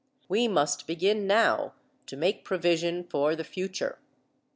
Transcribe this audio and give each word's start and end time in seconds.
We 0.27 0.47
must 0.47 0.87
begin 0.87 1.27
now 1.27 1.75
to 2.07 2.17
make 2.17 2.43
provision 2.43 3.03
for 3.03 3.35
the 3.35 3.43
future. 3.43 3.99